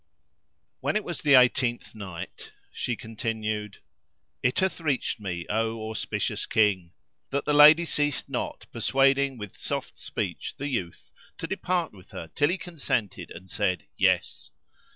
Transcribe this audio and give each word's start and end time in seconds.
When 0.79 0.95
it 0.95 1.03
was 1.03 1.21
the 1.21 1.35
Eighteenth 1.35 1.93
Night, 1.93 2.53
She 2.71 2.95
continued, 2.95 3.77
It 4.41 4.57
hath 4.57 4.81
reached 4.81 5.19
me, 5.19 5.45
O 5.47 5.91
auspicious 5.91 6.47
King, 6.47 6.93
that 7.29 7.45
the 7.45 7.53
lady 7.53 7.85
ceased 7.85 8.27
not 8.27 8.65
persuading 8.71 9.37
with 9.37 9.59
soft 9.59 9.99
speech 9.99 10.55
the 10.57 10.69
youth 10.69 11.11
to 11.37 11.45
depart 11.45 11.93
with 11.93 12.09
her 12.09 12.29
till 12.29 12.49
he 12.49 12.57
consented 12.57 13.29
and 13.29 13.47
said 13.51 13.85
"Yes." 13.95 14.49